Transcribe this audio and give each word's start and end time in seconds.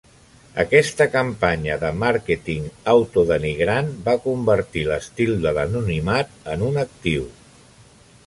Aquesta 0.61 1.05
campanya 1.15 1.75
de 1.81 1.89
màrqueting 2.03 2.63
autodenigrant 2.93 3.91
va 4.09 4.15
convertir 4.23 4.83
l'estil 4.87 5.37
de 5.43 5.51
l'anonimat 5.59 6.33
en 6.55 6.67
un 6.71 6.81
actiu. 6.85 7.29